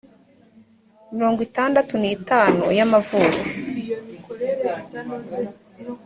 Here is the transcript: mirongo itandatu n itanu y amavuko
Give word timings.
mirongo 1.15 1.39
itandatu 1.47 1.93
n 2.03 2.05
itanu 2.17 2.63
y 2.77 2.81
amavuko 2.85 3.39